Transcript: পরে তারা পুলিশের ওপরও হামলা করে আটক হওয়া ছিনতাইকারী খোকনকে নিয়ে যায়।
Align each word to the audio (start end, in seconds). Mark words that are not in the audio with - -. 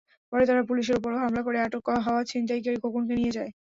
পরে 0.33 0.43
তারা 0.49 0.61
পুলিশের 0.69 0.97
ওপরও 0.99 1.21
হামলা 1.23 1.41
করে 1.43 1.57
আটক 1.59 1.83
হওয়া 2.05 2.21
ছিনতাইকারী 2.29 2.77
খোকনকে 2.83 3.13
নিয়ে 3.19 3.35
যায়। 3.37 3.51